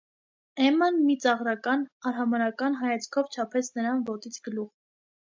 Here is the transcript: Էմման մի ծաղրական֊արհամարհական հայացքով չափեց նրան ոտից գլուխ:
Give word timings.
Էմման 0.67 0.95
մի 1.09 1.15
ծաղրական֊արհամարհական 1.25 2.77
հայացքով 2.79 3.29
չափեց 3.35 3.69
նրան 3.81 4.01
ոտից 4.09 4.41
գլուխ: 4.49 4.73